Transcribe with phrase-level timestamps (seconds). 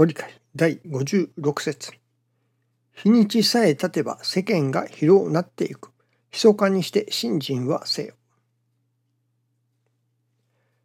[0.00, 1.92] ご理解第56節
[2.94, 5.90] 日にちさえ経てば世間が広うなっていく。
[6.32, 8.14] 密かにして信心はせよ。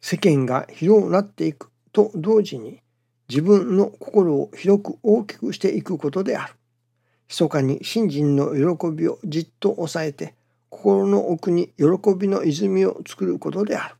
[0.00, 2.80] 世間が広うなっていくと同時に
[3.28, 6.54] 自分の心を広く大きくしていくことである。
[7.28, 10.34] 密かに信心の喜びをじっと抑えて
[10.68, 11.84] 心の奥に喜
[12.18, 13.94] びの泉を作ることである。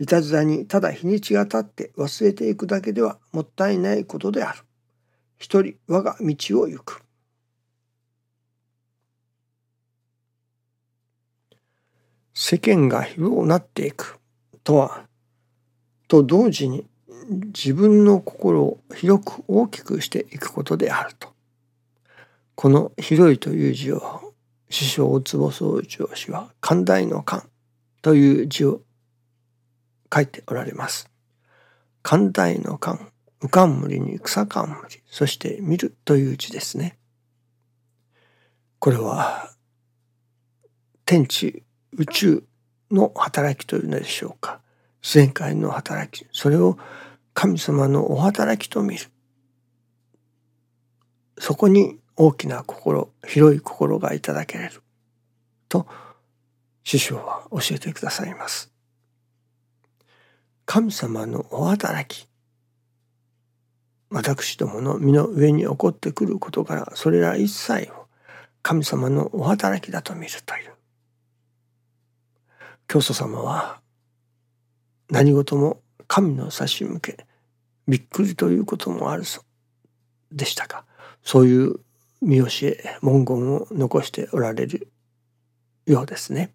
[0.00, 4.60] いたずらにただ日にちが経って忘れていくだけではもったいないことである。
[5.38, 7.02] 一人我が道を行く。
[12.34, 14.18] 世間が広くなっていく
[14.62, 15.08] とは
[16.06, 16.86] と同時に
[17.28, 21.28] 自分の心を広く大きくしていくことであると。
[22.54, 24.34] この広いという字を
[24.70, 27.48] 師匠大坪総長氏は寛大の寛
[28.02, 28.80] という字を
[30.12, 31.10] 書いておられます。
[32.02, 34.76] 寛大の寛、浮かんむりに草冠、
[35.06, 36.98] そして見るという字ですね。
[38.78, 39.50] これは
[41.04, 42.44] 天地宇宙
[42.90, 44.60] の働きというのでしょうか。
[45.02, 46.78] 自然界の働き、それを
[47.34, 49.06] 神様のお働きと見る。
[51.38, 54.82] そこに大きな心広い心がいただけれる
[55.68, 55.86] と
[56.82, 58.72] 師匠は教えてくださいます
[60.70, 62.28] 神様のお働き。
[64.10, 68.06] 私どもの身の上に起こってくることからそれら一切を
[68.60, 70.72] 神様のお働きだと見るという。
[72.86, 73.80] 教祖様は
[75.08, 77.26] 何事も神の差し向け
[77.86, 80.36] びっくりということもあるそう。
[80.36, 80.84] でしたか。
[81.22, 81.76] そういう
[82.20, 84.88] 見教え文言を残しておられる
[85.86, 86.52] ようですね。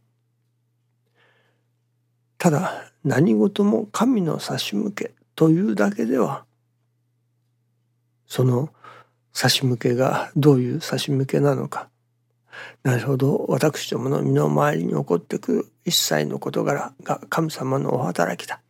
[2.38, 6.46] ただ何事も神の差し向けというだけでは
[8.28, 8.70] その
[9.34, 11.90] 差し向けがどういう差し向けなのか。
[12.84, 18.62] なるほど私どもの身の回りに起こってくる一切の事柄が神様のお働きだ。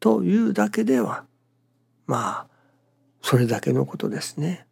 [0.00, 1.24] というだけでは
[2.06, 2.46] まあ
[3.22, 4.66] それだけのことですね。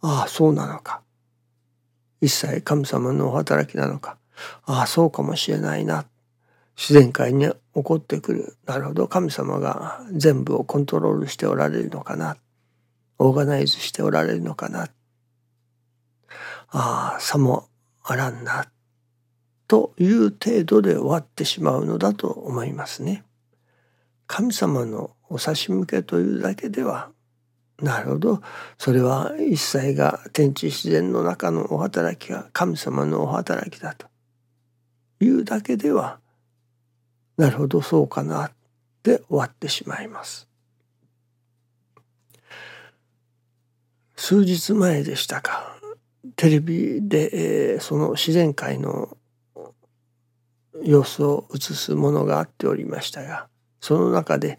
[0.00, 1.02] ああそうなのか。
[2.20, 4.16] 一切神様のお働きなのか。
[4.64, 6.06] ああそうかもしれないな。
[6.76, 8.56] 自然界に起こってくる。
[8.66, 9.08] なるほど。
[9.08, 12.36] 神様が全部をコントロールしておられるのかな。
[13.18, 14.88] オーガナイズしておられるのかな。
[16.68, 17.68] ああさも
[18.02, 18.66] あらんな。
[19.68, 23.24] という程度で終わってしまうのだと思いますね。
[24.26, 27.10] 神様のお差し向けというだけでは。
[27.80, 28.42] なるほど。
[28.78, 34.06] それは一切が天地自然の中のお働きが神様のお働きだと。
[35.20, 36.20] いうだけでは
[37.36, 38.52] なるほどそうかなっ
[39.02, 40.48] て終わってしまいます。
[44.16, 45.76] 数日前でしたか
[46.36, 49.16] テレビで、えー、その自然界の
[50.82, 53.48] 様子を映すものがあっておりましたが
[53.80, 54.58] その中で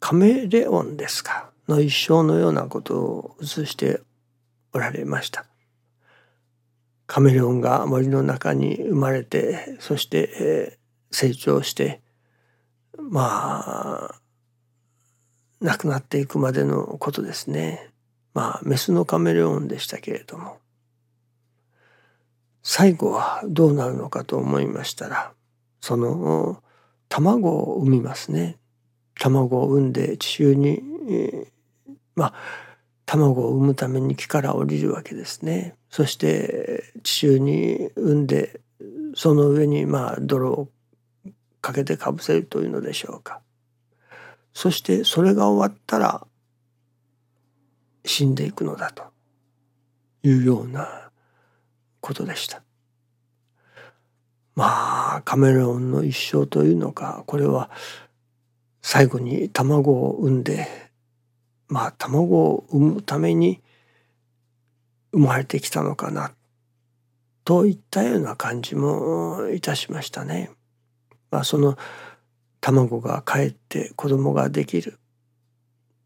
[0.00, 4.00] カメレオンですかの一生のようなことを映して
[4.72, 5.46] おられました。
[7.06, 12.00] カメレオンが森の中に生まれてそして、えー、成長して
[12.98, 14.20] まあ
[15.60, 17.90] 亡くなっていくまでのことですね。
[18.34, 20.58] まあメスのカメレオンでしたけれども
[22.62, 25.32] 最後はどうなるのかと思いましたら
[25.80, 26.62] その
[27.08, 28.56] 卵を産みますね。
[29.20, 32.34] 卵を産んで地中に、えー、まあ
[33.04, 35.74] 卵を産むために木から降りるわけですね。
[35.90, 38.60] そして地中に産んで
[39.14, 40.68] その上にまあ泥を
[41.62, 43.40] かけてかぶせるというのでしょうか。
[44.52, 46.26] そしてそれが終わったら
[48.04, 49.04] 死んでいくのだと
[50.22, 51.10] いうような
[52.00, 52.62] ことでした。
[54.54, 57.70] まあカメレオンの一生というのかこれは
[58.82, 60.68] 最後に卵を産んで
[61.68, 63.62] まあ卵を産むために
[65.12, 66.32] 生まれてきたのかな
[67.44, 70.50] といったような感じもいたしましたね。
[71.32, 71.76] まあ、その
[72.60, 75.00] 卵が帰って子供ができる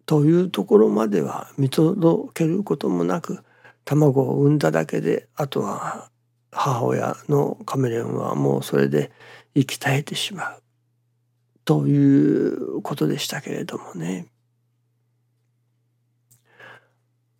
[0.06, 3.44] というところまでは見届けることもなく
[3.84, 6.08] 卵を産んだだけであとは
[6.52, 9.10] 母親のカメレオンはもうそれで
[9.54, 10.62] 息絶えてしまう
[11.64, 14.26] ということでしたけれどもね。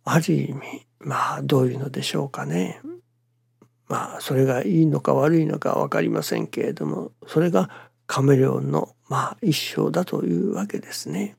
[0.03, 2.81] ある意味まあどういうのでしょうかね。
[3.87, 7.69] まあそれがいいのか悪いのか分かりませんけれどもそれが
[8.05, 11.35] カメレオンのまあ一生だというわけですね。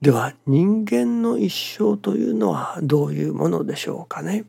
[0.00, 4.44] では人間の一生というのはどういうものでしょうかね。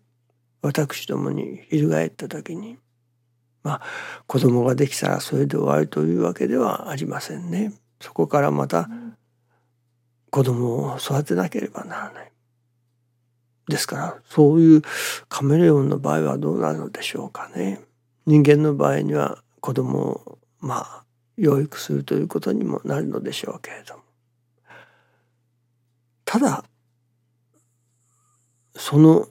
[0.62, 2.77] 私どもに翻った時に
[3.63, 3.81] まあ
[4.27, 7.73] 子供ができたらそれで終わりというわけではありませんね。
[8.01, 8.89] そこからまた
[10.30, 12.31] 子供を育てなければならない。
[13.67, 14.81] ですからそういう
[15.27, 17.81] カメレオンの場合はどうなるのでしょうかね。
[18.25, 21.03] 人間の場合には子供をまあ
[21.37, 24.03] 養育するということにもなるのでしょうけれども
[26.25, 26.65] ただ
[28.75, 29.27] その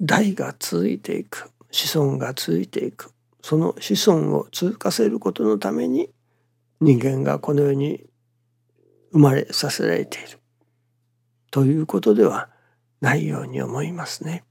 [0.00, 6.10] 代が続いていく子孫が続いていくその子孫を通過せることのために
[6.80, 8.04] 人間がこの世に
[9.12, 10.38] 生まれさせられている
[11.50, 12.51] ということでは
[13.02, 14.44] ないように思いますね。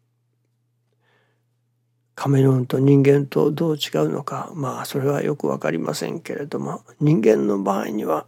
[2.13, 8.27] カメロンと人間とどう違うのかまあそれはよく分かりませんけれども人間の場合には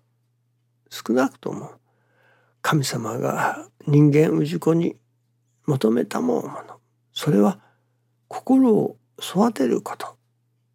[0.89, 1.73] 少なくとも
[2.61, 4.95] 神様が人間氏子に
[5.67, 6.79] 求めたもの
[7.11, 7.59] それは
[8.29, 10.17] 心を育てること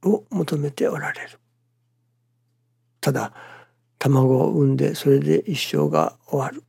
[0.05, 1.41] を求めておられる。
[3.01, 3.33] ただ
[3.99, 6.63] 卵を産んでそれで一生が終わる。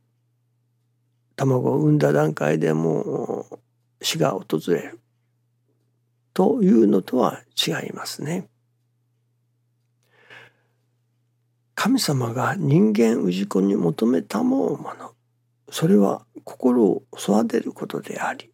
[1.40, 3.58] 卵を産んだ段階でもう
[4.02, 5.00] 死が訪れる。
[6.34, 8.48] というのとは違いますね。
[11.74, 15.12] 神様が人間氏子に求めたもの
[15.70, 18.50] それは心を育てることであり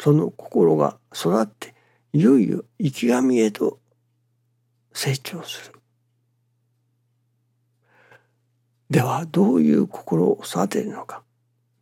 [0.00, 1.72] その心が育って
[2.12, 3.78] いよいよ生き神へと
[4.92, 5.80] 成長する。
[8.90, 11.22] ではどういう心を育てるのか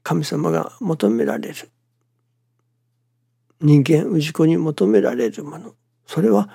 [0.02, 1.70] 神様が求められる。
[3.60, 5.74] 人間氏子に求められるもの。
[6.06, 6.48] それは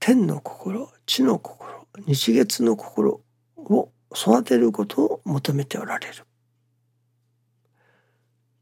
[0.00, 3.20] 天の心地の心日月の心
[3.56, 6.14] を育てることを求めておられる。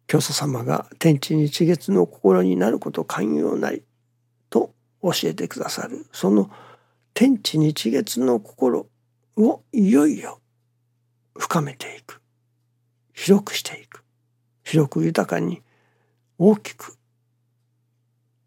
[0.07, 3.85] 教祖様が天地日月の心になること寛容なり
[4.51, 6.07] と教えてくださる。
[6.13, 6.51] その
[7.15, 8.89] 天地日月の心
[9.37, 10.41] をいよいよ
[11.39, 12.20] 深めていく。
[13.23, 14.03] 広くしていく。
[14.65, 15.61] 広く豊かに
[16.39, 16.97] 大きく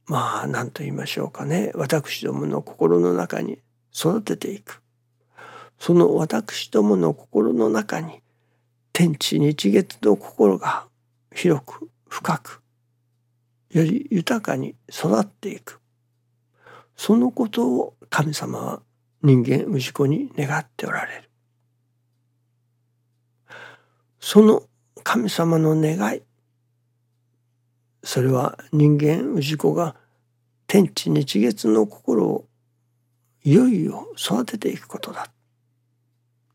[0.07, 1.71] まあ何と言いましょうかね。
[1.75, 3.59] 私どもの心の中に
[3.93, 4.81] 育てていく。
[5.77, 8.23] その私どもの心の中に
[8.93, 10.87] 天地日月の心が
[11.35, 12.63] 広く深く
[13.69, 15.81] より豊かに育っていく。
[16.95, 18.81] そのことを神様は
[19.21, 21.32] 人間氏子に願っておられる。
[24.25, 24.63] その
[25.03, 26.21] 神様の願い。
[28.05, 29.97] それは人間氏子が
[30.65, 32.47] 天地日月の心を
[33.43, 35.29] いよいよ育てていくことだ。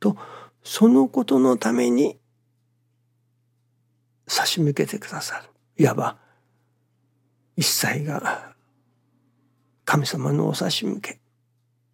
[0.01, 0.17] と
[0.65, 2.19] そのことのために
[4.27, 5.51] 差し向けてくださる。
[5.77, 6.17] いわば
[7.55, 8.55] 一切が
[9.85, 11.21] 神様のお差し向け。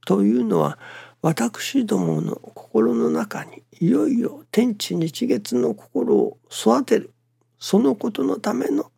[0.07, 0.79] というのは
[1.25, 7.15] 私どもの心の中にいよいよ天地日月の心を育てる
[7.59, 8.93] そのことのための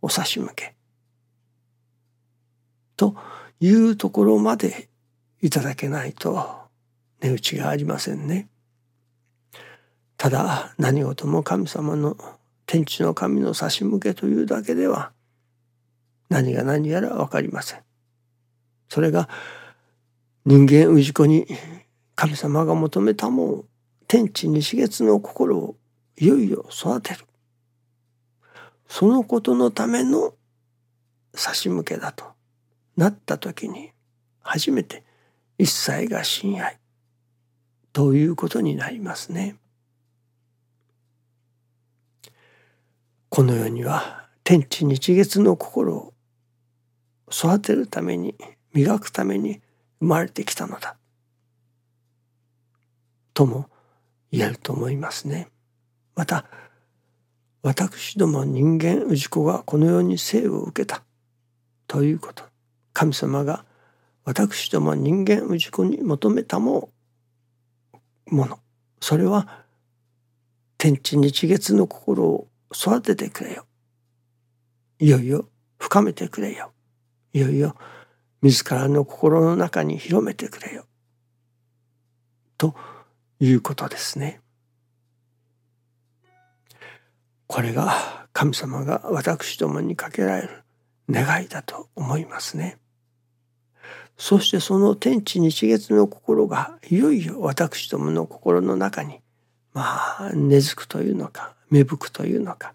[0.00, 0.76] お差し向け
[2.96, 3.16] と
[3.58, 4.88] いうところまで
[5.42, 6.38] いただけないと
[7.18, 8.48] 値打ちがありませんね。
[10.16, 12.16] ただ何事も神様の
[12.66, 15.10] 天地の神の差し向けというだけでは
[16.28, 17.80] 何が何やら分かりません。
[18.88, 19.28] それが
[20.48, 21.44] 人間氏子に
[22.14, 23.64] 神様が求めたもん
[24.06, 25.74] 天地日月の心を
[26.16, 27.26] いよいよ育てる。
[28.86, 30.34] そのことのための
[31.34, 32.26] 差し向けだと
[32.96, 33.90] なった時に
[34.40, 35.02] 初めて
[35.58, 36.78] 一切が親愛
[37.92, 39.56] ということになりますね。
[43.30, 46.14] この世には天地日月の心を
[47.32, 48.36] 育てるために
[48.72, 49.60] 磨くために
[50.06, 50.94] 生まれてきたのだ
[53.34, 53.68] とも
[54.30, 55.48] 言えると思いますね。
[56.14, 56.44] また
[57.62, 61.02] 私ども人間氏子がこの世に生を受けた
[61.88, 62.44] ということ
[62.92, 63.64] 神様が
[64.24, 66.90] 私ども人間氏子に求めたも
[68.30, 68.60] の
[69.00, 69.64] それは
[70.78, 73.66] 天地日月の心を育ててくれよ。
[75.00, 75.48] いよいよ
[75.78, 76.70] 深めてくれよ。
[77.32, 77.74] いよいよ
[78.42, 80.84] 自らの心の中に広めてくれよ。
[82.58, 82.74] と
[83.40, 84.40] いうことですね。
[87.46, 90.64] これが神様が私どもにかけられる
[91.08, 92.78] 願いだと思いますね。
[94.18, 99.20] そしてその天地日月の心がいよいよ私どもの心の中に
[99.72, 99.82] ま
[100.18, 102.74] あ根付くというのか芽吹くというのか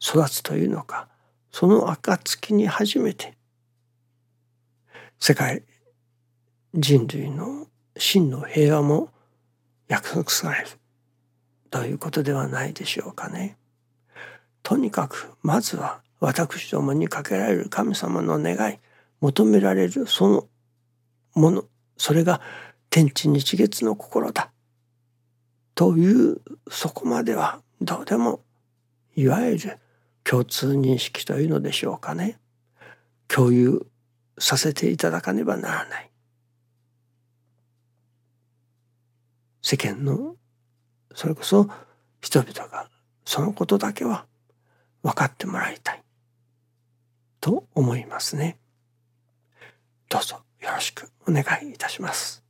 [0.00, 1.08] 育つというのか
[1.50, 3.37] その暁に初めて
[5.20, 5.62] 世界
[6.74, 9.10] 人類の真の平和も
[9.88, 10.66] 約束される
[11.70, 13.56] ということではないでしょうかね。
[14.62, 18.78] とにかくまずは私どもにかけられる神様の願い
[19.20, 20.48] 求められるその
[21.34, 21.64] もの
[21.96, 22.40] それが
[22.90, 24.50] 天地日月の心だ
[25.74, 28.40] というそこまではどうでも
[29.14, 29.78] いわゆる
[30.24, 32.38] 共通認識というのでしょうかね
[33.28, 33.86] 共有
[34.38, 36.10] させていただかねばならない
[39.62, 40.36] 世間の
[41.14, 41.68] それこそ
[42.20, 42.88] 人々が
[43.24, 44.26] そのことだけは
[45.02, 46.02] 分かってもらいたい
[47.40, 48.58] と思いますね。
[50.08, 52.42] どうぞよろしくお願いいたします。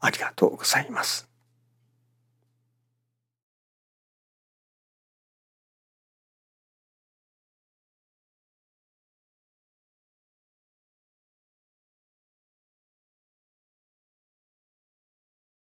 [0.00, 1.27] ありがとうございます。